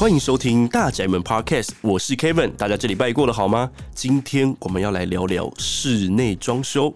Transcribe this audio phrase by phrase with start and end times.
[0.00, 3.70] 欢迎收听大宅门 Podcast，我是 Kevin，大家这礼拜过得好吗？
[3.94, 6.90] 今天我们要来聊聊室内装修。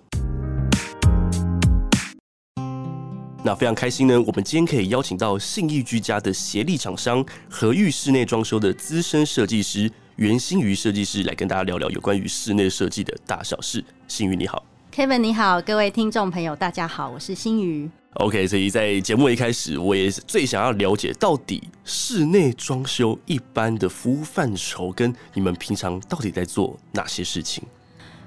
[3.45, 13.85] 那非常开心呢，我们今天可以邀请到信义居家的协力厂商和裕室内装修的资深设计师袁欣瑜设计师来跟大家聊聊有关于室内设计的大小事。
[14.09, 17.91] 欣瑜你好，Kevin 你好，各位听众朋友大家好，我是欣瑜。
[18.15, 27.65] OK，所以在节目一开始，我也是最想要了解到底室内装修一般的服务范畴跟你们平常到底在做哪些事情。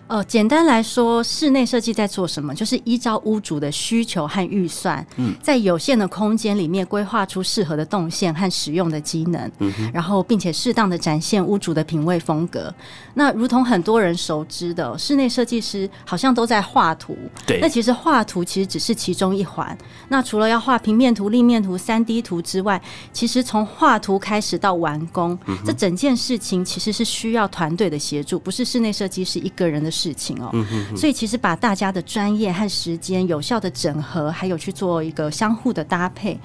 [0.08, 2.56] 哦，简单来说，室内设计在做什么？
[2.56, 12.74] 就是依照屋主的需求和预算，嗯，在有限的空间里面规划出适合的动线和使用的机能，嗯，然后并且适当的展现屋主的品味风格。
[13.16, 17.60] 那如同很多人熟知的，室内设计师好像都在画图，对。
[17.60, 19.78] 那其实画图其实只是其中一环。
[20.08, 22.81] 那除了要画平面图、立面图、三 D 图之外，
[23.12, 30.52] 其实从画图开始到完工，嗯，这整件事情其实是需要团队的协助，不是室内设计师一个人的事情哦，
[30.95, 36.40] 所以其实把大家的专业和时间有效的整合，还有去做一个相互的搭配，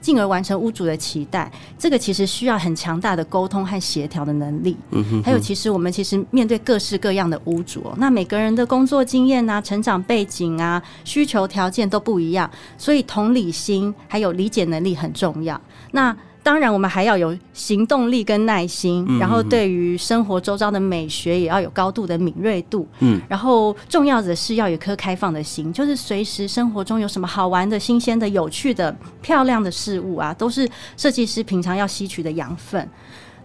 [0.00, 4.76] 进而完成屋主的期待，这个其实需要很强大的沟通和协调的能力。
[4.90, 15.60] 嗯哼还有，其实我们其实面对各式各样的屋主，那每个人的工作经验啊、成长背景啊、需求条件都不一样，所以同理心还有理解能力很重要。
[15.92, 16.14] 那
[16.48, 22.88] 当然，我们还要有行动力跟耐心，然后对于生活周遭的美学也要有高度的敏锐度。
[23.00, 32.88] 嗯，然后重要的是要有颗开放的心，就是随时生活中有什么好玩的、新鲜的、有趣的、漂亮的事物啊，都是设计师平常要吸取的养分。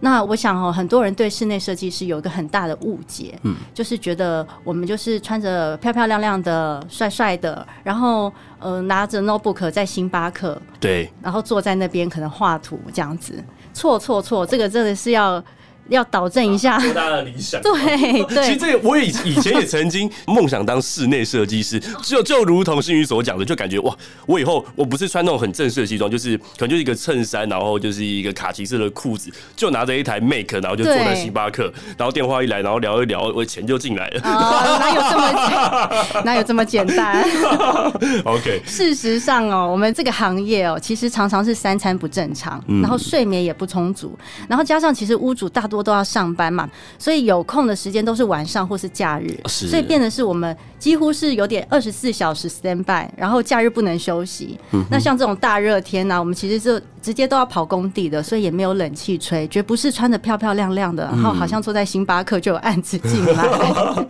[0.04, 15.42] 那我想哦，很多人对室内设计师有一个很大的误解，嗯，就是觉得我们就是穿着漂漂亮亮的、帅帅的，然后呃拿着 notebook 在星巴克，对，然后坐在那边可能画图这样子，错错错，这个真的是要。
[15.88, 17.60] 要导正一下，多大的理想？
[17.60, 23.94] 对对，其实这个我以以前也曾经梦想当室内设计师，就就如同新宇所讲的，就感觉哇，
[24.26, 34.20] 我以后我不是穿那种很正式的西装，就是可能就是一个衬衫，然后就是一个卡其色的裤子，就拿着一台 Make，然后就坐在星巴克，然后电话一来，然后聊一聊，我钱就进来了。
[34.24, 37.22] 哦，哪有这么 哪有这么简单？
[38.24, 44.18] OK，事实上哦，我们这个行业哦，其实常常是三餐不正常，然后睡眠也不充足，
[44.48, 45.73] 然后加上其实屋主大多。
[45.74, 46.68] 多都要上班嘛，
[46.98, 54.58] 所以有空的时间都是晚上或是假日，所以变得是我们几乎是有点二十四小时 stand by，然后假日不能休息。
[54.72, 63.44] 嗯、那像这种大热天呢、啊，我们其实是直接都要跑工地的，所以也没有冷气吹，绝不是穿的漂漂亮亮的，然后好像坐在星巴克就有案子进来。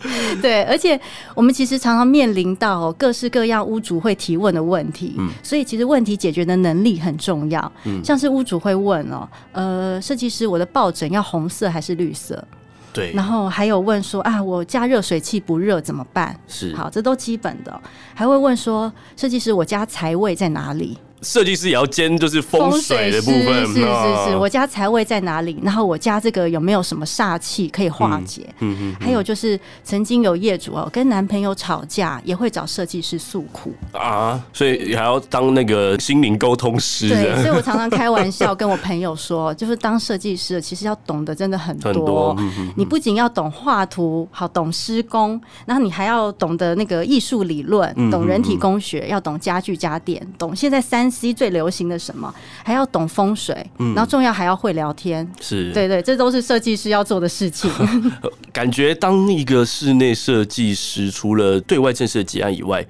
[0.04, 1.00] 嗯、 对，而且
[1.34, 7.72] 我们其实常常面临到各式各样屋主会提问的问题，嗯所以其实问题解决的能力很重要。
[8.03, 12.44] 像是屋主会问哦，呃，设计师，我的抱枕要红色还是绿色？
[12.92, 16.38] 对，然后还有问说啊，我加热水器不热怎么办？
[16.47, 17.81] 是，好，这都基本的。
[18.15, 20.98] 还会问说，设计师，我家财位在哪里？
[21.24, 25.58] 设计师也要兼就是风水的部分，是是是是，我家财位在哪里？
[25.62, 28.46] 然后我家这个有没有什么煞气可以化解？
[28.60, 28.96] 嗯嗯。
[29.00, 37.08] 还有就是曾经有业主哦跟男朋友吵架，也会找设计师诉苦啊，所以还要当那个心灵沟通师。
[37.08, 41.92] 对，所以我常常开玩笑跟我朋友说，就是当设计师其实要懂得真的很多。
[41.92, 42.36] 很多。
[42.76, 51.13] 你不仅要懂画图，好懂施工，然后你还要懂得那个艺术理论，懂人体工学，要懂家具家电，懂现在三。
[51.34, 52.34] 最流行的什么？
[52.64, 57.70] 还要懂风水，嗯、然后重要还要会聊天，是对对，这都是设计师要做的事情。
[58.52, 62.86] 感觉当一个室内设计师，除了对外正式的结案以外，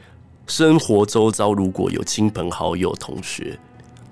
[0.46, 3.58] 生活周遭如果有亲朋好友、同学，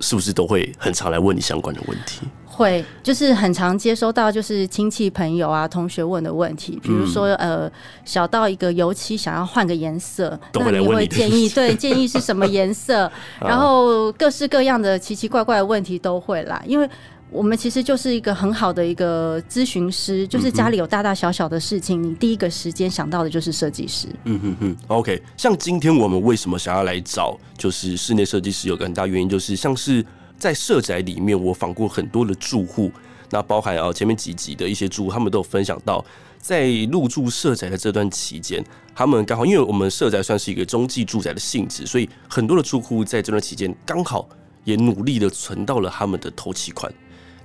[0.03, 2.21] 是不是都会很常来问你相关的问题？
[2.45, 7.71] 会，就是很常接收到就是亲戚朋友啊、同学问的问题，比如说、嗯、呃，
[8.05, 13.11] 小到一个油漆想要换个颜色，那你会建议对建议是什么颜色？
[13.41, 16.87] 然后各式各样的奇奇怪怪的问题都会来，因为
[17.33, 24.07] 我们其实就是一个很好的一个咨询师，就是家里有大大小小的事情，你第一个时间想到的就是设计师。
[24.25, 25.21] 嗯哼哼，OK。
[25.35, 30.05] 像今天我们为什么想要来找就是室内设计师，有个很大原因就是像是。
[30.35, 32.91] 在社宅里面，我访过很多的住户，
[33.29, 36.03] 那包含啊前面几集的一些住户，他们都有分享到，
[36.37, 38.61] 在入住社宅的这段期间，
[38.93, 44.27] 他们刚好因为我们社宅算是一个中继住宅的性质，所以很多的住户在这段期间刚好
[44.65, 46.91] 也努力的存到了他们的头期款，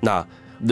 [0.00, 0.26] 那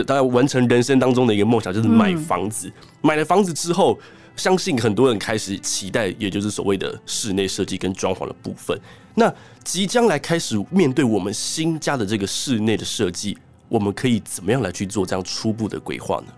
[0.05, 2.71] 当然完成人生当中的一个梦想就是买房子。
[3.01, 3.97] 买了房子之后，
[4.35, 8.77] 相信很多人开始期待，也就是所谓的室内设计跟装潢的部分。
[9.15, 9.33] 那
[9.63, 13.37] 即将来开始面对我们新家的这个室内的设计，
[13.67, 16.33] 我们可以怎么样来去做这样初步的规划呢？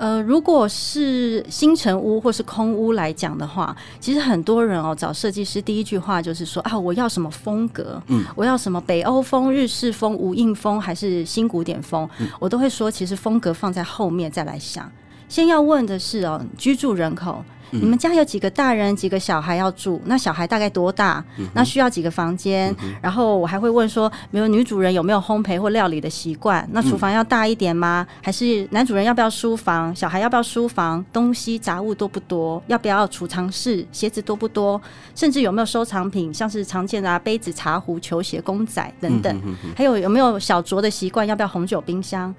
[0.00, 8.02] 呃，如果是新城屋或是空屋来讲的话，其实很多人哦找设计师，第一句话就是说啊，我要什么风格？
[8.06, 12.08] 嗯，我要什么北欧风、日式风、无印风还是新古典风？
[12.18, 14.90] 嗯，我都会说，其实风格放在后面再来想，
[15.28, 17.44] 先要问的是哦，居住人口。
[17.70, 20.00] 你们家有几个大人，几个小孩要住？
[20.06, 21.24] 那小孩大概多大？
[21.54, 22.74] 那需要几个房间？
[23.00, 26.68] 然后我还会问说，比如女主人有没有烘焙或料理的习惯？
[26.72, 28.06] 那厨房要大一点吗？
[28.22, 29.94] 还是男主人要不要书房？
[29.94, 31.04] 小孩要不要书房？
[31.12, 32.62] 东西杂物多不多？
[32.66, 33.86] 要不要储藏室？
[33.92, 34.80] 鞋子多不多？
[35.14, 39.56] 甚至有没有收藏品，像是常见的啊，杯子、茶壶、球鞋、公仔等等？
[39.76, 41.26] 还有有没有小酌的习惯？
[41.26, 42.34] 要不要红酒冰箱？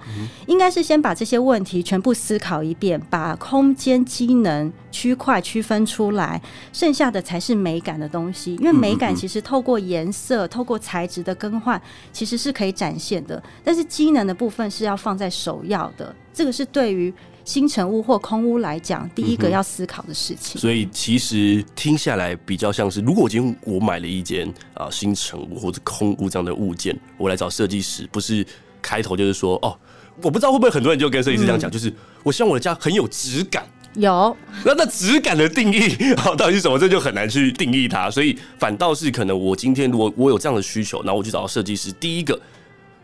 [0.47, 6.41] 应该是先把这些问题全部思考一遍，把空间机能区块区分出来，
[6.73, 8.55] 剩下的才是美感的东西。
[8.55, 11.79] 因为美感其实透过颜色、透过材质的更换，
[12.11, 13.41] 其实是可以展现的。
[13.63, 16.15] 但是机能的部分是要放在首要的。
[16.33, 17.13] 这个是对于
[17.45, 20.59] 新成屋或空屋来讲，第一个要思考的事情。
[20.59, 28.43] 所以其实听下来比较像是，如果今天我买了一间啊新成屋或者空屋这样的物件，我来找设计师，不是
[28.81, 29.77] 开头就是说哦，
[30.23, 31.93] 我不知道会不会很多人就跟设计师这样讲，嗯、就是
[32.23, 33.65] 我希望我的家很有质感。
[33.95, 36.79] 有，那那质感的定义好到底是什么？
[36.79, 38.09] 这就很难去定义它。
[38.09, 42.39] 所以反倒是可能，我今天如果我有这样的需求，然后我去找到设计师，第一个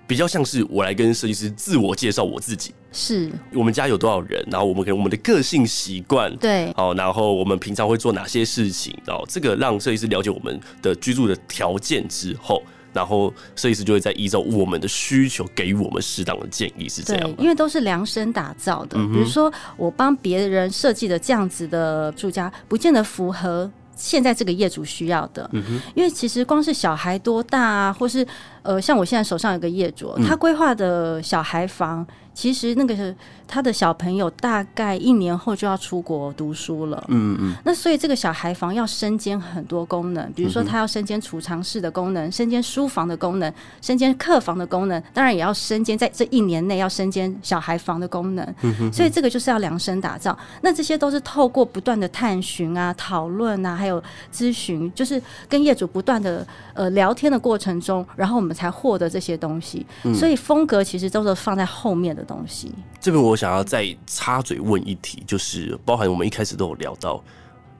[0.07, 12.63] 比较像是我来跟设计师自我介绍我自己，是我们家有多少人，然后我们可能我们的个性习惯，对，好，然后我们平常会做哪些事情，然后这个让设计师了解我们的居住的条件之后。
[12.97, 17.35] 然后设计师就会再依照我们的需求给予我们适当的建议，是这样。
[17.37, 18.97] 因为都是量身打造的。
[19.13, 25.47] 比如说，我帮别人设计的这样子的住家，不见得符合现在这个业主需要的。
[25.93, 28.25] 因为其实光是小孩多大啊，或是
[28.67, 32.05] 呃，像我现在手上有个业主，他规划的小孩房。
[32.33, 33.15] 其实那个是
[33.47, 37.03] 他的小朋友，大概一年后就要出国读书了。
[37.07, 37.55] 嗯嗯。
[37.65, 48.45] 那所以这个小孩房要身兼很多功能，比如说他要身兼储藏室的功能，身兼书房的功能，身兼客房的功能，当然也要身兼在这一年内要身兼小孩房的功能。
[48.61, 48.93] 嗯哼。
[48.93, 50.37] 所以这个就是要量身打造。
[50.61, 53.99] 那这些都是透过不断的探寻啊、讨论啊，还有
[54.31, 56.45] 咨询，就是跟业主不断的
[56.77, 59.83] 呃聊天的过程中，然后我们才获得这些东西。
[60.13, 62.23] 所以风格其实都是放在后面的。
[62.27, 62.69] 东西，
[62.99, 67.23] 这边我想要再插嘴问一题，就是包含我们一开始都有聊到，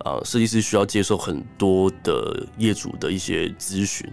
[0.06, 4.10] 呃，设计师需要接受很多的业主的一些咨询，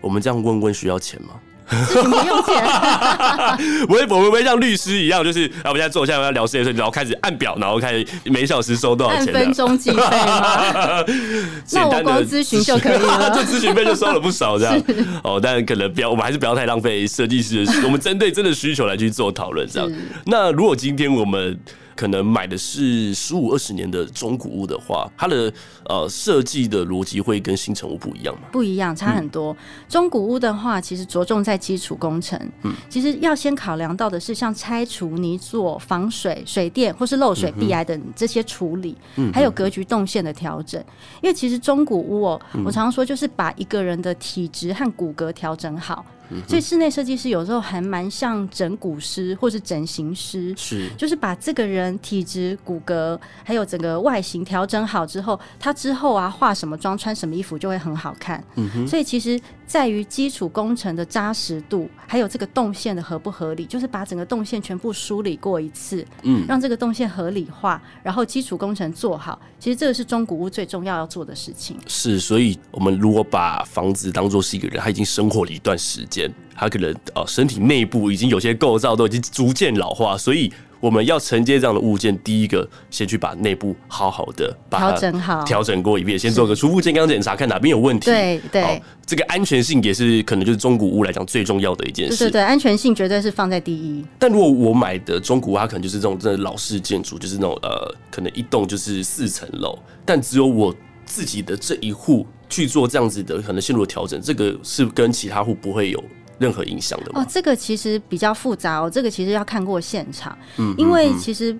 [0.00, 1.38] 我们这样问问需要钱吗？
[1.70, 2.56] 咨询不用钱，
[3.88, 11.04] 我会，我们不会像律师一样，就是啊，我们现在坐下来要聊事业，然后开始按表，然后开始每小时收多少钱，按分钟计费吗？
[11.72, 14.82] 那我光咨询就可以了， 这咨询费就收了不少，这样
[15.22, 15.38] 哦。
[15.42, 19.90] 但可能不要，我们还是不要太浪费设计师的时间，我们针对真的需求来去做讨论，这样。
[20.26, 21.58] 那如果今天我们。
[21.96, 25.52] 可能买的是十五二十年的中古屋的话，它的
[25.84, 28.42] 呃设计的逻辑会跟新城屋不一样吗？
[28.52, 29.52] 不一样，差很多。
[29.52, 29.56] 嗯、
[29.88, 32.38] 中古屋的话，其实着重在基础工程。
[32.62, 40.82] 嗯，其实要先考量到的是像拆除、泥作、防水、水电或是漏水、壁癌等这些处理，嗯，还有格局动线的调整。
[41.22, 46.04] 因为其实中古屋哦，我常常说就是把一个人的体质和骨骼调整好。
[46.46, 50.88] 所以室内设计师有时候还蛮像整骨师或是整形师，是。
[50.96, 58.42] 就是把这个人体质、骨骼还有整个外形调整好之后，他之后啊化什么妆、穿什么衣服就会很好看。
[58.56, 69.40] 嗯哼，所以其实在于基础工程的扎实度，还有这个动线的合不合理，就是把整个动线全部梳理过一次，嗯，让这个动线合理化，然后基础工程做好。
[69.60, 71.78] 其实这个是中古屋最重要要做的事情。
[71.86, 76.28] 是，所以我们如果把房子当做是一个人，他已经生活了一段时间。
[76.56, 88.06] 他可能呃身体内部已经有些构造都已经逐渐老化，所以我们要承接这样的物件，第一个先去把内部好好的调整好，调整过一遍，先做个初步健康检查，看哪边有问题。
[88.06, 92.24] 对对，这个安全性也是可能就是中古屋来讲最重要的一件事。
[92.24, 94.04] 对对，安全性绝对是放在第一。
[94.18, 106.02] 但如果我买的中古屋，它可能就是这种真的老式建筑，就是那种呃，可能一栋就是四层楼，但只有我自己的这一户去做这样子的可能线路的调整，这个是跟其他户不会有
[106.40, 107.20] 任何影响的吗？
[107.20, 108.88] 哦，这个其实比较复杂哦。
[108.90, 111.54] 这个其实要看过现场，嗯，因为其实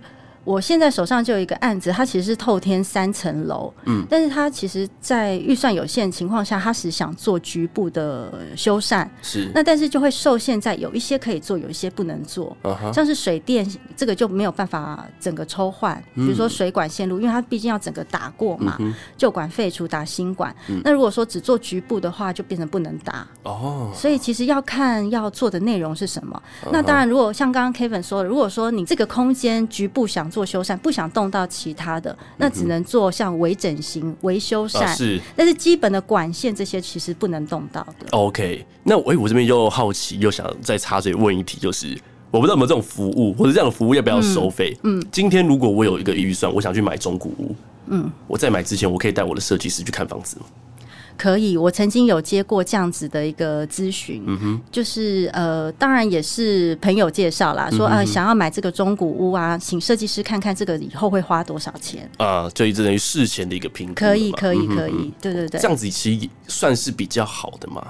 [0.50, 13.64] 我现在手上就有一个案子，它其实是透天三层楼，嗯，但是它其实，在预算有限的情况下，它是想做局部的修缮，是，那但是就会受限在有一些可以做，有一些不能做，uh huh、像是水电
[13.97, 18.76] 这个就没有办法整个抽换，比如说水管线路，因为它毕竟要整个打过嘛，
[19.16, 23.25] 旧、管废除打新管，嗯、那如果说只做局部的话，就变成不能打。
[23.45, 26.42] 哦，所以其实要看要做的内容是什么。
[26.64, 34.78] Uh huh、那当然，如果像刚刚 Kevin 说的，如果说你这个空间局部想做修缮，不想动到其他的，那只能做像微整形、微修缮。
[34.80, 38.06] 啊、是，但是基本的管线这些其实不能动到的。
[38.11, 41.99] OK，那我我这边又好奇，又想再插嘴问一题，就是
[42.30, 44.76] 我不知道有没有这种服务，或者这样的服务要不要收费？
[44.82, 47.54] 嗯，嗯，今天如果我有一个预算，我想去买中古屋，
[47.88, 50.47] 嗯，我在买之前，我可以带我的设计师去看房子吗？
[51.21, 63.95] 可以，我曾经有接过这样子的一个咨询，嗯、哼就是呃，当然也是朋友介绍啦，说啊、呃，想要买这个中古屋啊，请设计师看看这个以后会花多少钱啊，就一直等于事前的一个评估。
[63.97, 67.87] 可以，可以，可以，对对对，这样子其实算是比较好的嘛。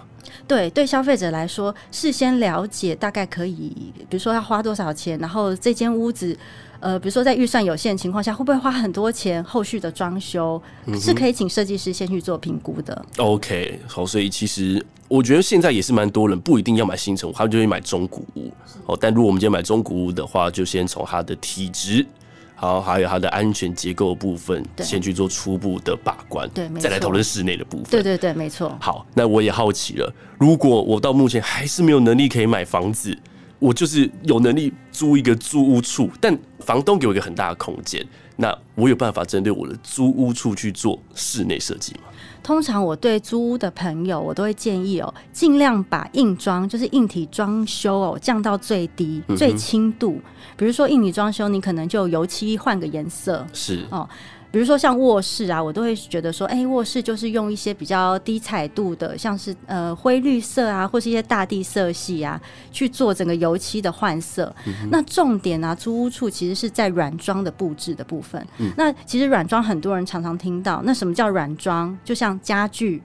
[0.49, 6.37] 对，对消费者来说，事先了解大概可以，比如说要花多少钱，然后这间屋子。
[6.81, 9.45] 呃，比如说在预算有限的情况下，会不会花很多钱？
[9.45, 13.05] 后续的装修、嗯、是可以请设计师先去做评估的。
[13.19, 18.51] OK，好，所以其实我觉得现在也是蛮多人不一定要买新城屋，他们就会买中古屋。
[18.87, 22.07] 哦，但如果我们今天买中古屋的话，就先从它的体质，
[22.55, 27.91] 好，还有它的安全结构的部分，先去做初步的把关，对，再来讨论室内的部分。
[27.91, 28.75] 对对对，没错。
[28.81, 33.15] 好，那我也好奇了，如果我到目前还是没有能力可以买房子。
[33.61, 38.05] 我就是有能力租一个租屋处，但房东给我一个很大的空间，
[38.37, 42.01] 那我有办法针对我的租屋处去做室内设计吗？
[42.43, 50.19] 通常我对租屋的朋友，我都会建议哦，尽量把硬装，就是硬体装修哦，降到最低、最轻度。
[50.57, 54.09] 比如说硬体装修，你可能就油漆换个颜色，是哦。
[54.53, 62.41] 比如说像卧室啊，我都会觉得说，哎、欸，卧室就是用一些比较低彩度的，像是呃灰绿色啊，或是一些大地色系啊，
[62.73, 64.53] 去做整个油漆的换色。
[64.67, 68.45] 嗯、那重点啊，租屋处其实是在软装的布置的部分。
[68.59, 71.97] 嗯、那其实软装很多人常常听到，那什么叫软装？
[72.05, 73.01] 就像家具，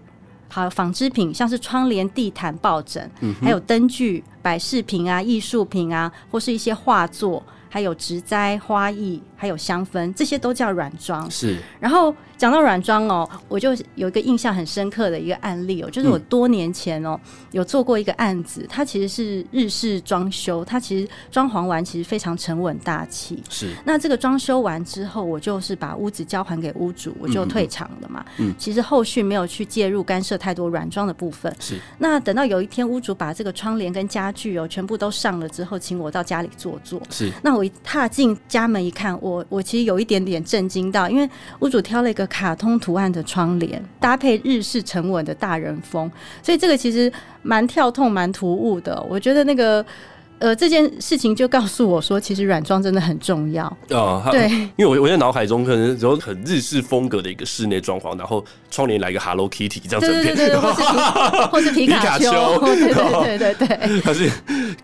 [0.50, 7.44] 还有纺织品，像是窗帘、地毯、抱枕，嗯、还有灯具、摆饰品啊、艺术品啊，或是一些画作。
[7.68, 11.30] 还有植栽、花艺，还有香氛，这些都叫软装。
[11.30, 11.58] 是。
[11.80, 23.42] 然后讲到软装哦，我就有一个印象很深刻的一个案例哦，就是我多年前哦、嗯、有做过一个案子，它其实是日式装修，它其实装潢完其实非常沉稳大气。
[23.50, 23.74] 是。
[23.86, 28.26] 那这个装修完之后，我就是把屋子交还给屋主，我就退场了嘛。
[28.38, 28.54] 嗯。
[28.58, 31.56] 其实后续没有去介入干涉太多软装的部分。
[31.60, 31.80] 是。
[32.00, 37.02] 那等到有一天屋主把这个窗帘跟家具哦全部都上了之后，请我到家里坐坐。
[37.10, 37.32] 是。
[37.44, 37.72] 那我一。
[37.84, 41.28] 踏进家门一看，我我其实有一点点震惊到，因为
[41.62, 46.12] 屋主挑了一个卡通图案的窗帘，搭配日式沉稳的大人风，
[46.44, 49.04] 所以这个其实蛮跳痛、蛮突兀的。
[49.10, 49.84] 我觉得那个。
[50.40, 54.28] 呃，这件事情就告诉我说，其实软装真的很重要啊。
[54.32, 60.58] 对，因为我我在脑海中可能有很日式风格的一个室内装潢，然后窗帘来一个 Hello Kitty 这样整片，对对对，
[61.48, 64.02] 或是 皮卡丘，对对对对对。
[64.02, 64.30] 可是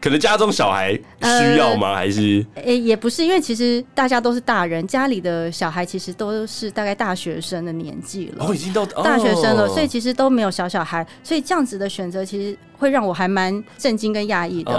[0.01, 1.95] 可能家中小孩需要吗？
[1.95, 2.45] 还是？
[2.55, 12.57] 诶，也不是，因为其实大家都是大人，家里的小孩其实都是大概大学生的年纪了，哦，已经到大学生了，所以其实都没有小小孩，所以这样子的选择其实。
[12.81, 14.73] 会让我还蛮震惊跟讶异的，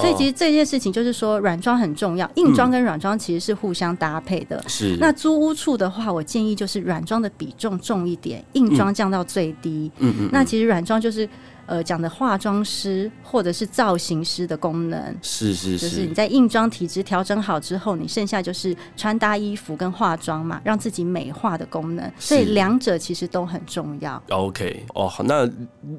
[0.00, 4.60] 所以其实这件事情就是说，软装很重要，硬装跟软装其实是互相搭配的。
[4.66, 4.96] 是。
[4.98, 9.88] 那租屋处的话，我建议就是软装的比重重一点，硬装降到最低。
[9.98, 10.28] 嗯嗯。
[10.32, 11.28] 那其实软装就是。
[11.66, 24.22] 呃，讲的化妆师或者是造型师的功能，是是是，就是你在硬装体质调整好之后，你剩下就是穿搭衣服跟化妆嘛，让自己美化的功能，所以两者其实都很重要。
[24.28, 25.48] OK，哦，好，那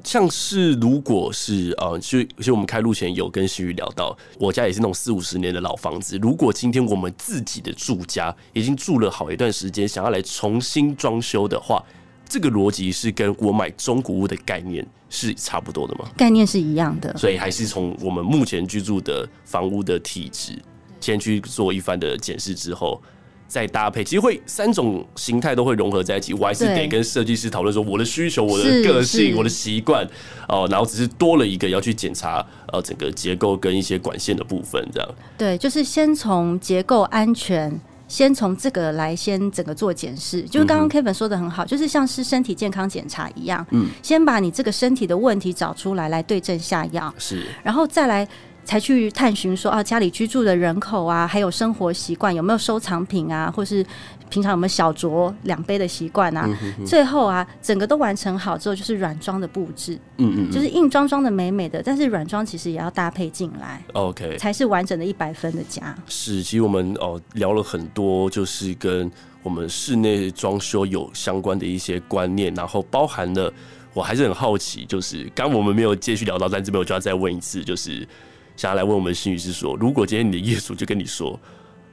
[0.04, 11.82] 像是如果是呃，就其实我们开录前有跟徐宇聊到，我家也是那种四五十年的老房子，如果今天我们自己的住家已经住了好一段时间，想要来重新装修的话。
[12.28, 16.06] 这个逻辑是跟我买中古屋的概念是差不多的吗？
[16.16, 20.52] 概念是一样的，所以还是从我们目前居住的房屋的体质，
[21.00, 23.00] 先去做一番的检视之后，
[23.46, 24.02] 再搭配。
[24.02, 30.04] 其实会三种形态都会融合在一起，我还是得跟设计师讨论说我的需求、我的个性、我的习惯
[30.48, 35.08] 哦、呃，然后只是多了一个要去检查呃整个结构跟一些管线的部分，这样。
[35.38, 37.80] 对，就是先从结构安全。
[38.08, 48.26] 先从这个来，先整个做检视，就是刚刚 Kevin 说的很好，就是像是身体健康检查一样，嗯，先把你这个身体的问题找出来，来对症下药，是，然后再来
[48.64, 53.84] 才去探寻说啊，家里居住的人口啊，还有生活习惯有没有收藏品啊，或是
[54.28, 56.48] 平常有没有小酌两杯的习惯啊？
[56.86, 65.94] 最后啊，整个都完成好之后，就是软装的布置，嗯，嗯嗯，就是硬装装的美美的，但是软装其实也要搭配进来，OK，才是完整的一百分的家。
[66.06, 69.10] 是，其实我们哦聊了很多，就是跟
[69.42, 73.52] 我们室内装修有相关的一些观念，然后包含了。
[73.94, 78.06] 我还是很好奇，就是刚我们没有继续聊到，但这边我就要再问一次，就是
[78.54, 81.40] 想要来问我们心理师说，如果今天你的业主就跟你说，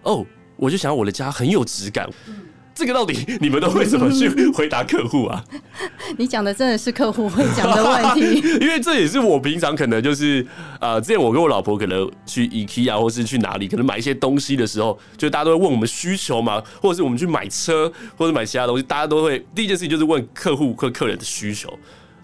[0.02, 2.36] 哦，我就想要我的家很有质感，嗯、
[2.74, 5.44] 这个到底你们都会怎么去回答客户啊？
[6.18, 10.46] 你讲的真的是客户会讲的问题， 因为这也是我平常可能就是
[10.80, 21.72] 呃，之前我跟我老婆可能去 IKEA 或是去哪里，可能买一些东西的时候，就大家都会问我们需求嘛，或者是我们去买车或者买其他东西，大家都会第一件事情就是问客户或客人的需求。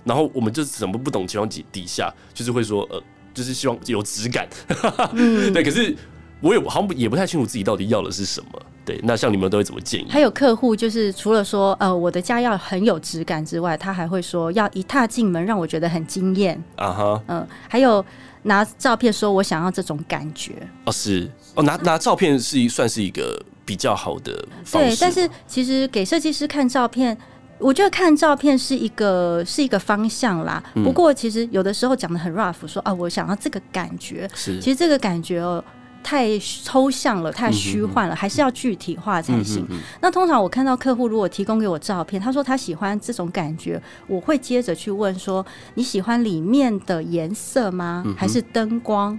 [0.05, 3.00] 然后我们就是什么不懂情况底底下，就是会说呃，
[3.33, 4.48] 就是希望有质感，
[5.13, 5.62] 嗯、对。
[5.62, 5.95] 可是
[6.41, 8.62] 我也好像也不太清楚自己到底要的是什么。
[8.86, 10.10] 对，那像你们都会怎么建议？
[10.10, 17.24] 还有客户就是除了说呃我的家要很有质感之外，他还会说要一踏进门让我觉得很惊艳啊哈。
[17.27, 18.03] 嗯，还有
[18.43, 20.53] 拿照片说我想要这种感觉。
[20.86, 24.89] 哦，是哦，拿拿照片是算是一个比较好的方式。
[24.89, 27.17] 对，但是其实给设计师看照片。
[27.60, 35.62] 我觉得看照片是一个是一个方向啦，嗯、不过其实有的时候讲的很 rough，说啊，我想要这个感觉，是其实这个感觉哦
[36.03, 39.65] 太抽象了，太虚幻了，还是要具体化才行。
[40.01, 48.03] 那通常我看到客户如果提供给我照片，他说他喜欢这种感觉，我会接着去问说，你喜欢里面的颜色吗？
[48.06, 49.18] 嗯、还是灯光？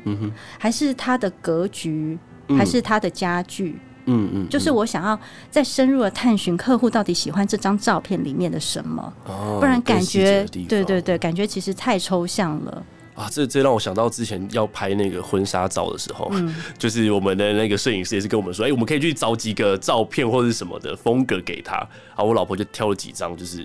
[0.59, 2.19] 还是它的格局？
[2.49, 3.79] 嗯、还是它的家具？
[4.07, 5.17] 嗯嗯，就是我想要
[5.51, 13.29] 再深入的探寻客户到底喜欢这张照片里面的什么，哦、不然感觉对对对，感觉其实太抽象了啊！
[13.31, 21.77] 这这让我想到之前要拍那个婚纱照的时候，嗯、 就是我们的那个摄影师也是跟我们说，哎、欸，我们可以去找几个照片或者是什么的风格给他，
[22.15, 23.65] 啊我老婆就挑了几张，就是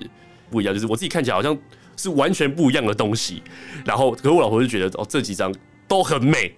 [0.49, 1.57] 不一样，就是我自己看起来好像
[1.95, 3.41] 是完全不一样的东西，
[3.85, 5.53] 然后可是我老婆就觉得哦，这几张
[5.87, 6.53] 都很美。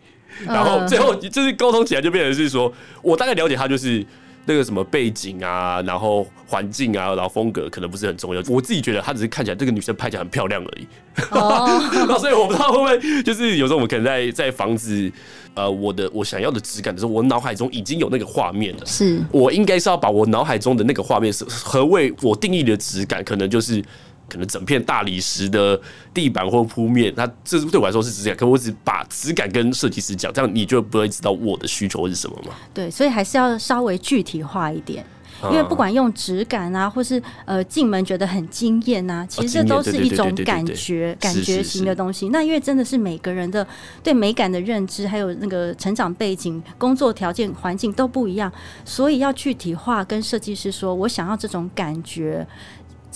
[0.45, 4.05] 然后最后就是沟通起来就变成是说，我大概了解他就是
[4.47, 8.41] 那个什么背景啊，然后环境啊，然后风格可能不是很重要。
[8.47, 10.87] 我自己觉得她只是看起来这个女生拍起来很漂亮而已。
[11.31, 11.79] 哦，
[12.17, 15.11] 所以我不知道会不会就是有时候我们可能在在房子
[15.53, 18.85] 呃我的我想要的质感的时候，我脑海中已经有那个画面了。
[18.85, 23.83] 是我应该是要把我脑海中的那个画面是何为我定义的质感，可能就是。
[24.29, 25.79] 可能整片大理石的
[26.13, 28.35] 地板或铺面，它这对我来说是质感。
[28.35, 32.53] 可我只把质感跟设计师讲，这样你就不会知道我的需求是什么吗？
[32.73, 35.05] 对，所以还是要稍微具体化一点。
[35.43, 42.29] 因为不管用质感啊，或是呃进门觉得很惊艳啊，其实这都是一种感觉、感觉型的东西。
[42.29, 43.65] 那因为真的是每个人的
[44.01, 48.51] 对美感的认知，还有那个成长背景、工作条件、环境都不一样，
[48.83, 52.43] 所以要具体化跟设计师说，我想要这种感觉。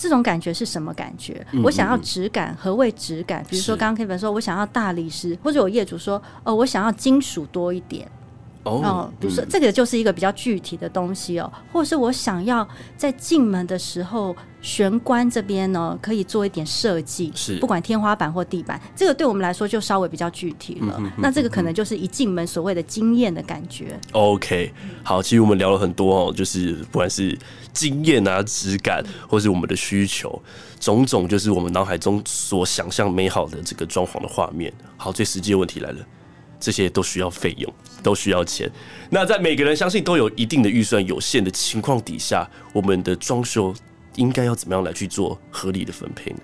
[0.02, 1.46] 这种感觉是什么感觉？
[1.62, 3.44] 我想要质感，何谓质感？
[3.48, 8.10] 比如说，刚刚 Kevin 说，我想要大理石，或者有业主说，哦，我想要金属多一点。
[8.64, 20.98] 哦，比如说这个就是一个比较具体的东西哦，或者是我想要在进门的时候玄关这边呢，可以做一点设计，是不管天花板或地板，这个对我们来说就稍微比较具体了。
[21.18, 23.98] 那这个可能就是一进门所谓的惊艳的感觉。
[24.12, 24.72] OK，
[25.02, 27.36] 好，其实我们聊了很多哦，就是不管是
[27.72, 30.40] 经验啊、质感，或是我们的需求，
[30.78, 34.72] 种种就是我们脑海中所想象美好的这个装潢的画面。
[34.96, 35.98] 好，最实际的问题来了。
[36.60, 38.70] 这些都需要费用，都需要钱。
[39.10, 43.74] 那在每个人相信都有一定的预算有限的情况底下，我们的装修
[44.16, 46.38] 应该要怎么样来去做合理的分配呢？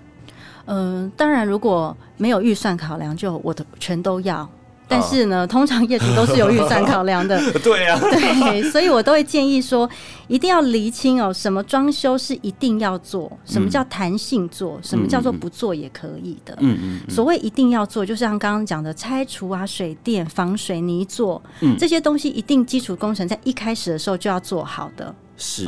[0.65, 4.47] 嗯、呃，当然，如果没有预算考量，就我的全都要。
[4.91, 7.39] 但是呢，通常业主都是有预算考量的。
[7.61, 9.87] 对啊， 对，所以我都会建议说，
[10.27, 16.55] 一定要厘清哦，什么装修是一定要做，什么叫弹性做，什么叫做不做也可以的。
[16.59, 16.99] 嗯嗯。
[17.07, 21.39] 所谓一定要做，就像刚刚讲的拆除啊、水电、防水泥做，
[21.77, 25.13] 这些东西一定基础工程在一开始的时候就要做好的。
[25.37, 25.67] 是。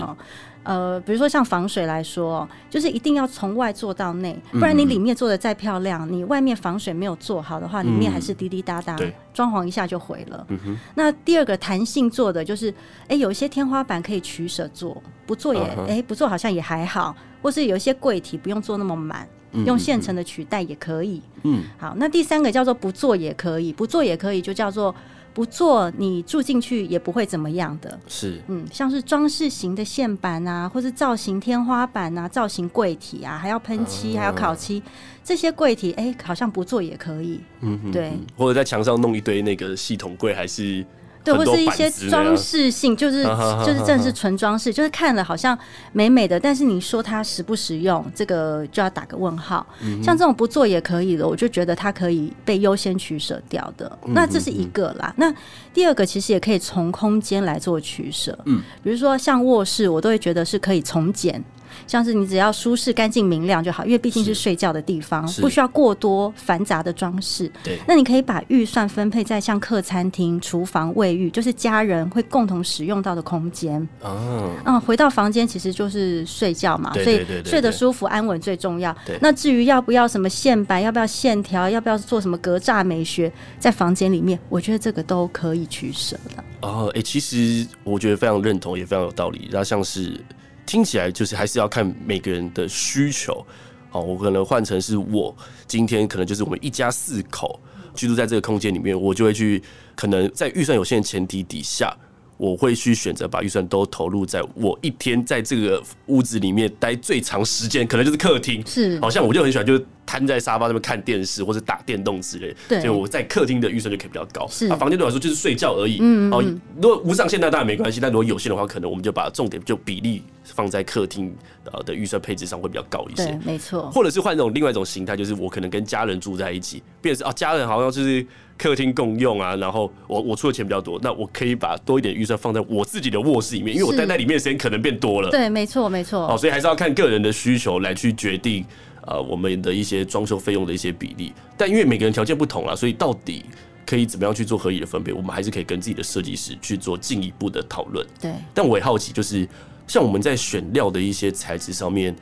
[0.64, 8.96] 呃，比如说像防水来说，就是一定要从外做到内，不然你里面做的再漂亮，嗯、你外面防水没有做好的话，里面还是滴滴答答，
[9.34, 10.46] 装潢、嗯、一下就毁了。
[10.50, 12.70] 嗯、那第二个弹性做的就是，
[13.04, 15.88] 哎、欸，有一些天花板可以取舍做，不做也，哎、uh huh.
[15.88, 19.28] 欸，不做好像也还好，或是有一些柜体不用做那么满，
[19.66, 21.22] 用现成的取代也可以。
[21.44, 24.94] 嗯，好，那第三个叫做不做也可以，不做也可以，就叫做
[25.34, 28.00] 不做，你住进去也不会怎么样的。
[28.08, 34.82] 是，嗯，像是装饰型的线板啊，或是造型天花板啊，造型柜体啊，还要喷漆，还要烤漆，
[35.24, 37.40] 这些柜体，哎，好像不做也可以。
[37.62, 40.86] 嗯哼，对，或者在墙上弄一堆那个系统柜，还是。
[41.24, 43.24] 对，或是一些装饰性，就是
[43.66, 45.58] 就是真的是纯装饰，就是看了好像
[45.92, 49.66] 美美的，但是你说它实不实用，这个就要打个问号。
[50.04, 53.92] 像这种不做也可以的，我就觉得它可以被优先取舍掉的。
[54.08, 55.14] 那这是一个啦。
[55.18, 55.34] 那
[55.74, 58.38] 第二个其实也可以从空间来做取舍。
[58.46, 61.44] 嗯，比如说像卧室，我都会觉得是可以从简。
[61.88, 67.52] 像是你只要舒适、干净、明亮就好，因为毕竟是睡觉的地方，不需要过多繁杂的装饰。
[67.64, 73.88] 对，那你可以把预算分配在像客餐厅、厨房、卫浴，就是家人会共同使用到的空间。
[74.02, 78.96] 哦，嗯，回到房间其实就是睡觉嘛，所以睡得舒服、安稳最重要。
[79.20, 86.44] 那至于要不要什么线板，要不要线条，要不要做什么格栅美学，在房间里面，我觉得这个都可以取舍的。
[86.62, 89.50] 哦，哎、欸，其实我觉得非常认同，也非常有道理。
[89.52, 90.20] 那像是。
[90.66, 93.46] 听起来就是还是要看每个人的需求，
[93.90, 95.36] 好，我可能换成是我
[95.68, 97.60] 今天可能就是我们一家四口
[97.94, 99.62] 居住在这个空间里面，我就会去
[99.96, 101.96] 可能在预算有限的前提底下，
[102.38, 109.86] 我会去选择把预算都投入在我一天在这个屋子里面待最长时间，可能就是客厅，是，好像我就很喜欢就是。
[110.12, 114.46] 瘫在沙发上面看电视或者打电动之类，对，所以我在客厅的预算就可以比较高。
[114.50, 116.00] 是，啊，房间对我来说就是睡觉而已。
[116.02, 123.28] 嗯，嗯，嗯，如果无上限那当然没关系，但如果有限的话，可能我们就把重点就比例放在客厅呃的预算配置上会比较高一些。
[123.28, 123.90] 对，没错。
[123.90, 128.26] 或者是换一种另外一种形态，就是我可能跟家人住在一起，变成是啊，家人好像就是
[128.58, 135.30] 客厅共用啊，然后我我出的钱比较多，那我可以把多一点预算放在我自己的卧室里面，因为我待在里面的时间可能变多了。
[135.30, 136.28] 对，没错，没错。
[136.28, 138.66] 哦，所以还是要看个人的需求来去决定。
[139.06, 143.46] 呃，我们的一些装修费用的一些比例，但因为每个人条件不同啦，所以到底
[143.86, 148.06] 可以怎么样去做合理的分配，我们还是可以跟自己的设计师去做进一步的讨论。
[148.22, 149.48] 对，但我也好奇，就是
[149.88, 152.16] 像我们在选料的一些材质上面，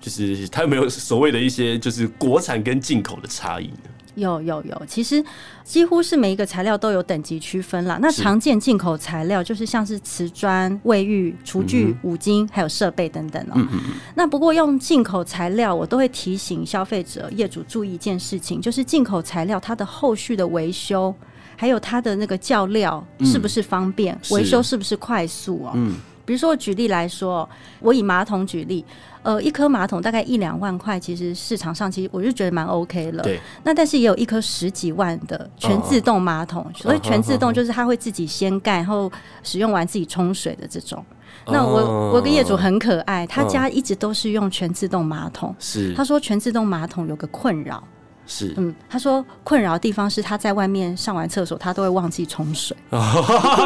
[0.00, 3.90] 就是它有没有所谓的一些就是国产跟进口的差异呢？
[4.16, 5.24] 有有有，其实
[5.62, 7.98] 几乎是每一个材料都有等级区分啦。
[8.02, 13.68] 那常见进口材料就是像是瓷砖、卫浴、厨具、五金，还有设备等等哦、喔。
[14.14, 21.14] 那不过用进口材料，我都会提醒消费者、业主注意一件事情，就是进口材料它的后续的维修，
[21.54, 25.78] 还有它的那个叫料是不是方便，维修是不是快速哦、喔。
[26.24, 27.48] 比如说，我举例来说，
[27.78, 28.84] 我以马桶举例，
[29.26, 33.24] 呃，一颗马桶大概一两万块，其实市场上其实我就觉得蛮 OK 了。
[33.24, 33.40] 对。
[33.64, 39.10] 那但是也有一颗十几万的全自动马桶，哦、所以全自动就是它会自己掀盖，然后
[39.42, 41.04] 使用完自己冲水的这种。
[41.46, 45.52] 哦、那我我个业主很可爱，他家一直都是用全自动马桶。
[45.58, 45.92] 是。
[45.94, 47.82] 他说全自动马桶有个困扰。
[48.26, 52.76] 是，嗯，他说困扰的地方是他在外面上完厕所，他都会忘记冲水。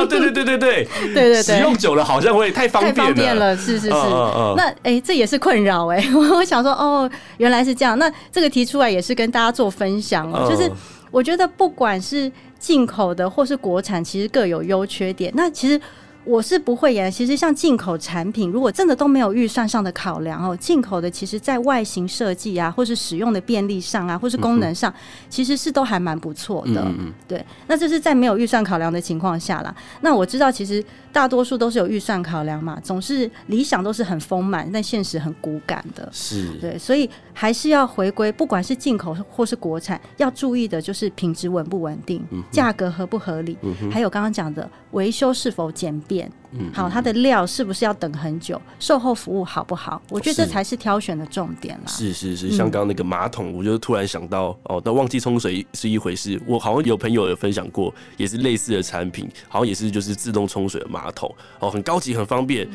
[0.08, 3.90] 对对对对对 对对，使用久了好像会太方便了，是是是。
[4.56, 6.04] 那哎，这也是困扰哎。
[6.14, 7.98] 我想说哦，原来是这样。
[7.98, 10.70] 那这个提出来也是跟大家做分享哦，就是
[11.10, 15.32] 我觉得不管是进口的或是国产，其实各有优缺点。
[15.34, 15.80] 那其实。
[16.24, 17.10] 我是不会耶。
[17.10, 24.92] 其实像进口产品，如果真的都没有预算上的考量哦，进口的其实在外形设计啊，或是使用的便利上啊，或是功能上，
[25.28, 26.86] 其实是都还蛮不错的。
[27.26, 29.74] 对，那这是在没有预算考量的情况下啦。
[30.02, 36.08] 那我知道，其实大多数都是有预算考量嘛，总是理想都是很丰满，但现实很骨感的。
[36.12, 43.56] 是对，所以还是要回归，不管是进口或是国产，要注意的就是品质稳不稳定，价格合不合理，
[43.90, 46.30] 还有刚刚讲的维修是否简便。
[46.52, 48.60] 嗯，好，它的料是不是要等很久？
[48.78, 50.00] 售后服务好不好？
[50.08, 51.86] 我觉得这才是挑选的重点啦。
[51.86, 56.40] 是是是，像刚刚那个马桶，我就突然想到，哦，那忘记冲水是一回事。
[56.46, 62.68] 我好像有朋友有分享过，也是类似的产品，好像也是就是自动冲水的马桶，哦，很高级，很方便，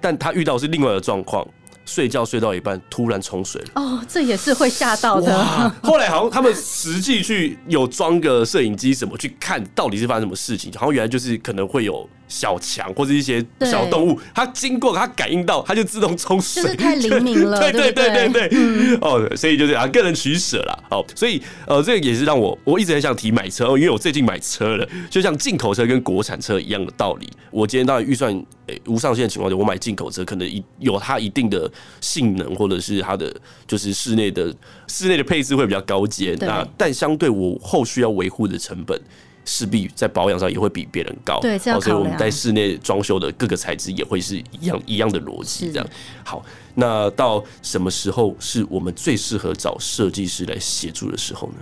[0.00, 1.46] 但他遇到是另外的状况。
[1.84, 3.68] 睡觉睡到一半，突然冲水了。
[3.74, 5.36] 哦，这也是会吓到的。
[5.82, 17.60] 后来好像他们实际去有装个摄影机什么去看到底是发生什么事情，好像原来就是可能会有小强或者一些小动物，它经过它感应到，它就自动冲水，就是太灵敏了。
[17.60, 20.78] 对对对对对，嗯、哦，所以就是啊，个人取舍啦。
[20.90, 27.28] 哦，所以呃，这个也是让我我一直很想提买车，因为我最近买车了，就像进口车跟国产车一样的道理。
[27.50, 28.32] 我今天当然预算
[28.66, 31.70] 诶、欸、无上限的情况下，我买进口车可能一有它一定的。
[32.00, 33.34] 性能或者是它的
[33.66, 34.54] 就是室内的
[34.86, 39.00] 室内的配置会比较高阶，那但相对我后续要维护的成本
[39.44, 45.86] 势必在保养上也会比别人高，对，这样所以我们在室内装修的各个材质也会是一样一样的逻辑，这样。
[46.24, 51.54] 好，那到什么时候是我们最适合找设计师来协助的时候呢？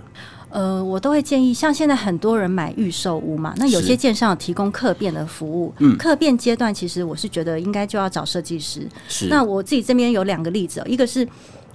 [0.51, 5.73] 呃，我都会建议，像现在很多人买预售屋嘛，那有些建商有提供客变的服务。
[5.79, 8.85] 嗯，客变阶段，其实我是觉得应该就要找设计师。
[9.07, 9.27] 是。
[9.27, 11.25] 那我自己这边有两个例子，一个是，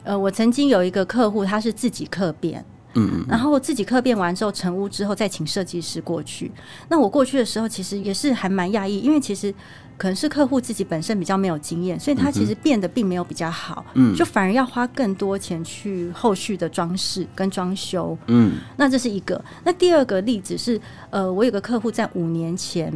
[0.05, 2.63] 呃，我曾经有一个客户，他是自己客变。
[2.97, 3.27] 嗯嗯。
[3.29, 6.51] 然后自己客变完之后成屋之后，再请设计师过去。
[6.89, 9.55] 那我过去的时候，其实也是还蛮讶异，因为其实。
[9.99, 19.43] 可能是客户自己本身比较没有经验，所以他其实变得并没有比较好，嗯，就反而要花更多钱去后续的装饰跟装修，嗯，那这是一个。
[19.65, 20.79] 那第二个例子是，
[21.09, 22.93] 呃，我有个客户在五年前。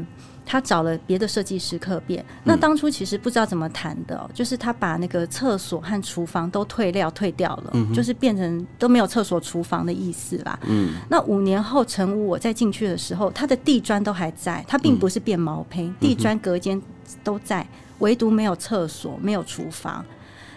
[0.51, 10.59] 他找了别的设计师客变，那当初其实不知道怎么谈的，喔，就是他把那个厕所和厨房都退料退掉了，嗯，就是变成都没有厕所厨房的意思啦。
[10.67, 16.83] 嗯，那五年后成屋，我再进去的时候，它的地砖都还在，它并不是变毛坯，嗯，地砖隔间
[17.23, 17.65] 都在，
[18.01, 20.05] 唯独没有厕所，没有厨房。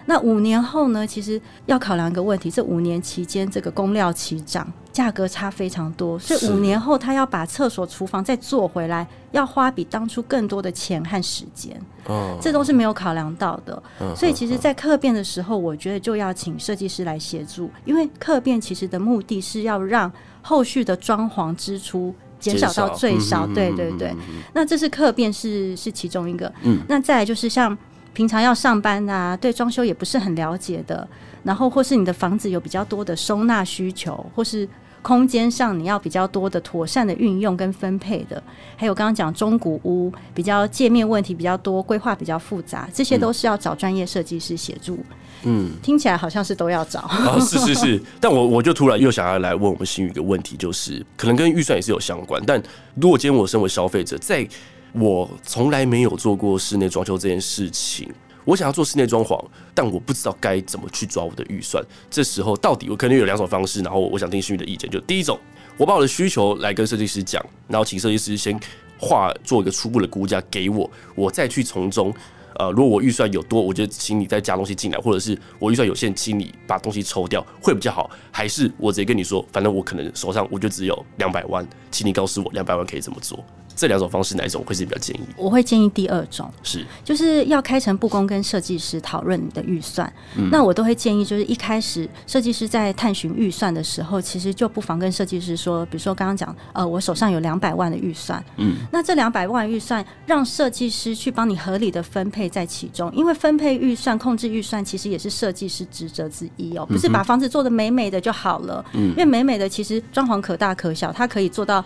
[0.06, 1.08] 那五年后呢？
[1.08, 11.80] 其实要考量一个问题：这五年期间，这个工料齐涨，价格差非常多，所以五年后他要把厕所、厨房再做回来，要花比当初更多的钱和时间。
[12.06, 13.82] 哦，这都是没有考量到的。
[14.16, 20.12] 所以，其实，在客变的时候，我觉得就要请设计师来协助，因为客变其实的目的是要让
[20.42, 23.48] 后续的装潢支出减少到最少。
[23.48, 24.14] 对对对。
[24.54, 26.52] 那这是客变是是其中一个。
[26.64, 26.80] 嗯。
[26.90, 27.78] 那再来就是像。
[28.14, 31.08] 平常要上班啊，对装修也不是很了解的，
[31.44, 34.68] 然后或是你的房子有比较多的收纳需求，或是
[35.02, 38.42] 空间上你要比较多的妥善的运用跟分配的，
[38.78, 44.98] 还有刚刚讲中古屋比较界面问题比较多，规划比较复杂，这些都是要找专业设计师协助。
[45.46, 47.02] 嗯，听起来好像是都要找。
[47.02, 52.62] 哦，是是是， 但我我就突然又想要来问我们新宇一个问题，就是可能跟预算也是有相关，但
[52.96, 54.48] 如果今天我身为消费者在。
[54.94, 58.12] 我从来没有做过室内装修这件事情，
[58.46, 61.84] 我想要做室内装潢，但我不知道该怎么去抓我的预算。
[62.12, 64.88] 这时候到底我可能有两种方式，然后我想听新宇的意见。
[64.92, 65.40] 就第一种，
[65.78, 68.60] 我把我的需求来跟设计师讲，然后请设计师先
[69.00, 72.14] 画做一个初步的估价给我，我再去从中，
[72.60, 78.12] 呃，如果我预算有多，我就请你再加东西进来，或者是我预算有限，请你把东西抽掉，会比较好。
[78.30, 83.44] 还是我直接跟你说，反正我可能手上我就只有两百万，请你告诉我两百万可以怎么做。
[83.76, 85.24] 这两种方式哪一种会是比较建议？
[85.36, 90.12] 我会建议第二种，是就是要开诚布公跟设计师讨论你的预算。
[90.38, 90.50] 嗯。
[90.52, 111.84] 那我都会建议，就是一开始设计师在探寻预算的时候，其实就不妨跟设计师说，比如说刚刚讲，呃，我手上有两百万的预算，嗯，那这两百万预算让设计师去帮你合理的分配在其中，因为分配预算、控制预算其实也是设计师职责之一哦，不是把房子做的美美的就好了，嗯，因为美美的其实装潢可大可小，它可以做到。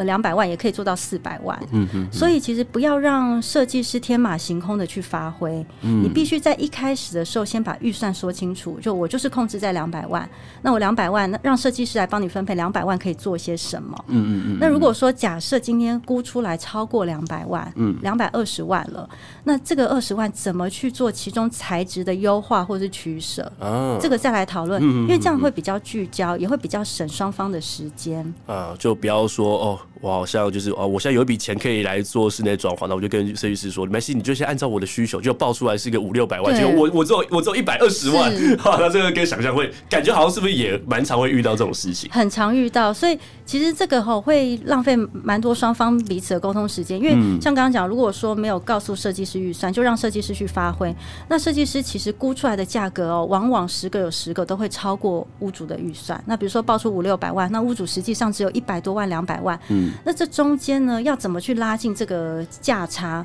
[0.00, 10.26] 呃，两百万也可以做到四百万，嗯嗯，所以其实不要让设计师天马行空的去发挥，嗯，你必须在一开始的时候先把预算说清楚，就我就是控制在两百万，
[10.62, 19.06] 那我两百万，那让设计师来帮你分配两百万可以做些什么，嗯嗯嗯，那如果说假设今天估出来超过两百万，嗯，两百二十万了，
[19.44, 29.78] 那这个二十万怎么去做其中材质的优化或是取舍，啊，这个再来讨论，因为这样会比较聚焦，也会比较省双方的时间，啊，就不要说哦。
[30.00, 42.10] 我好像就是哦，我现在有一笔钱可以来做室内装潢，那我就跟设计师说，没事，你就先按照我的需求，就报出来是一个五六百万，结果我我只有我只有一百二十万， 好，那这个跟想象会感觉好像是不是也蛮常会遇到这种事情？
[42.12, 50.94] 很常遇到，所以其实这个吼会浪费蛮多双方彼此的沟通时间，因为像刚刚讲，如果说没有告诉设计师预算，就让设计师去发挥，
[51.28, 56.22] 那设计师其实估出来的价格哦，往往十个有十个都会超过屋主的预算。
[56.26, 59.92] 那比如说报出五六百万，那屋主实际上只有一百多万、两百万，嗯。
[60.04, 63.24] 那这中间呢，要怎么去拉近这个价差？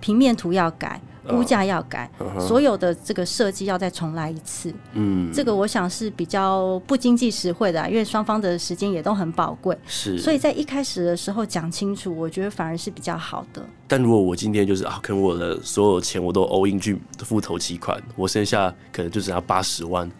[0.00, 2.40] 平面图要改，估价要改，uh.
[2.40, 4.74] 所有的这个设计要再重来一次。
[4.94, 9.78] 嗯，这个我想是比较不经济实惠的啊，因为双方的时间也都很宝贵。
[9.86, 13.64] 是，所以在一开始的时候讲清楚，我觉得反而是比较好的。
[13.86, 20.10] 但如果我今天就是啊，可能我的所有钱我都 all in 去付头期款，我剩下可能就只要八十万。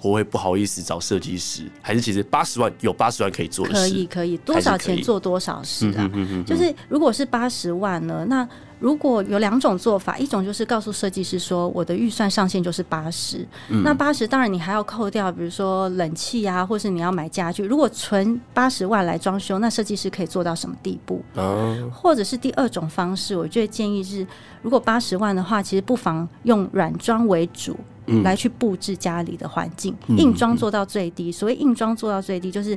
[0.00, 3.80] 我会不好意思找设计师，还是其实八十万有八十万可以做的事？
[3.80, 6.10] 可以可以，多少钱做多少事啊？
[6.46, 13.46] 就是如果是八十万呢，那如果有两种做法，一种就是告诉设计师说，我的预算上限就是八十，
[13.84, 17.64] 那八十当然你还要扣掉，比如说冷气啊，或是你要买家具。
[17.64, 21.22] 如果存八十万来装修，那设计师可以做到什么地步？
[21.34, 24.26] 哦，或者是第二种方式，我觉得建议是，
[24.62, 27.76] 如果八十万的话，其实不妨用软装为主。
[28.24, 31.30] 来去布置家里的环境，硬装做到最低。
[31.30, 32.74] 所谓硬装做到最低，就是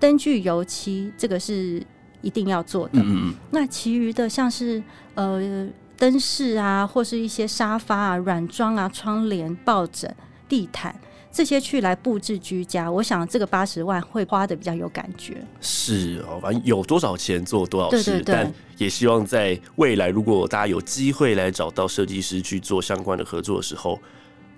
[0.00, 1.86] 灯具、油漆，这个是
[2.22, 3.02] 一定要做的。
[3.50, 4.82] 那其余的像是
[5.14, 10.12] 呃灯饰啊，或是一些沙发啊、软装啊、窗帘、抱枕、
[10.48, 10.94] 地毯
[11.30, 15.36] 这些去来布置居家，我想这个八十万会花的比较有感觉。
[15.60, 23.98] 是哦，反正有多少钱做多少事，对对对，但也希望在未来，如果大家有机会来找到设计师去做相关的合作的时候，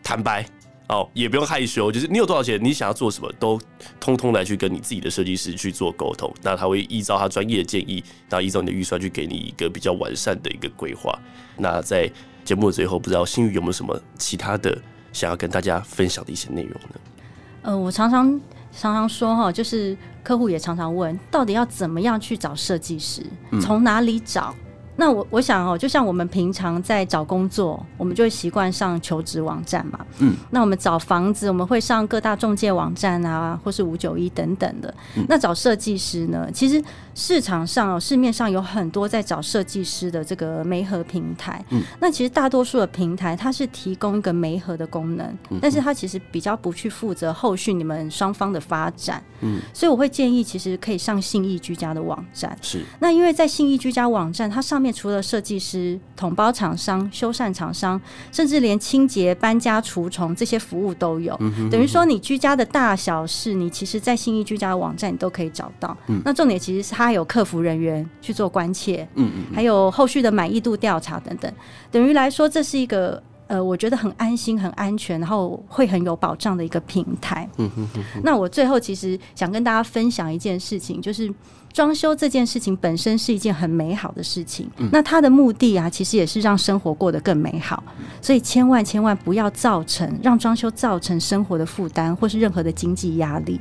[0.02, 0.44] 坦白
[0.88, 3.60] 哦，也不用害羞，就是你有多少钱，你想要做什么，都
[3.98, 11.18] 通通来去跟你自己的设计师去做沟通，那他会依照他专业的建议，然后依照你的预算去给你一个比较完善的一个规划。
[11.56, 12.10] 那在
[12.44, 14.76] 节目的最后，不知道新宇有没有什么其他的？
[15.12, 17.00] 想要跟大家分享的一些内容呢？
[17.62, 18.28] 呃，我常常
[18.72, 23.24] 常常说哈，就是客户也常常问，到底要怎么样去找设计师？
[23.62, 24.52] 从哪里找？
[24.96, 29.98] 嗯那我我想哦，就像我们平常在找工作，我们就会习惯上求职网站嘛。
[30.20, 30.34] 嗯。
[30.50, 34.94] 那我们找房子，我们会上各大中介网站啊，或是五九一等等的。
[35.16, 35.24] 嗯。
[35.28, 36.48] 那找设计师呢？
[36.52, 36.82] 其实
[37.14, 41.62] 市场上哦，市面上有很多在找设计师的这个媒合平台。
[41.70, 41.82] 嗯。
[42.00, 49.22] 那其实大多数的平台，它是提供一个媒合的功能，但是它其实比较不去负责后续你们双方的发展。
[49.40, 49.60] 嗯。
[49.72, 52.56] 所以我会建议，其实可以上信义居家的网站。
[52.62, 52.84] 是。
[53.00, 58.00] 那因为在信义居家网站，它上面除了设计师、统包厂商、修缮厂商，
[58.32, 61.38] 甚至连清洁、搬家、除虫这些服务都有。
[61.70, 65.96] 等于说，你居家的大小事，你其实，在信义居家的网站，你都可以找到。
[66.24, 69.06] 那重点其实是它有客服人员去做关切，
[69.54, 71.52] 还有后续的满意度调查等等。
[71.90, 77.48] 等于来说，这是一个呃，我觉得很安心、很安全，然后会很有保障的一个平台。
[78.22, 81.32] 那我最后其实想跟大家分享一件事情，就是。
[81.74, 87.82] 装修这件事情本身是一件很美好的事情，嗯、那它的目的啊，其实也是让生活过得更美好，
[88.22, 93.60] 所以千万千万不要造成让装修造成生活的负担或是任何的经济压力，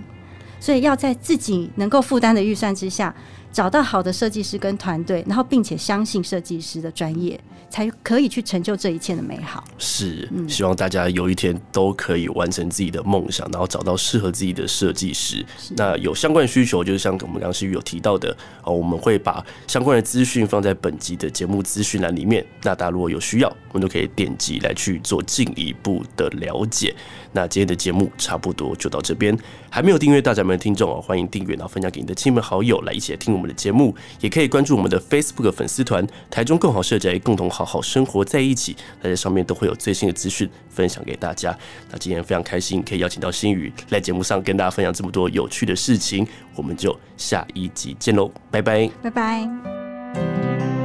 [0.60, 3.12] 所以要在自己能够负担的预算之下。
[3.54, 7.40] 找到好的设计师跟团队，然后并且相信设计师的专业，
[7.70, 9.64] 才可以去成就这一切的美好。
[9.78, 15.46] 是，希望大家有一天都可以完成自己的梦想，然后找到适合自己的设计师。
[15.78, 22.44] 那有相关需求，就是像我们刚刚有提到的哦，我们会把相关的资讯放在本集的节目资讯栏里面。
[22.64, 26.96] 那大家如果有需要，我们都可以点击来去做进一步的了解。
[27.32, 29.38] 那今天的节目差不多就到这边，
[29.70, 38.76] 还没有订阅大宅门的听众哦，欢迎订阅，然后分享给你的亲朋好友来一起来听我们的节目，也可以关注我们的 Facebook 粉丝团“台中更好社宅”，共同好好生活在一起。
[39.02, 41.56] 那在上面都会有最新的资讯分享给大家。
[41.92, 46.26] 那今天非常开心可以邀请到新宇来节目上跟大家分享这么多有趣的事情，
[46.56, 50.83] 我们就下一集见喽，拜拜，拜拜。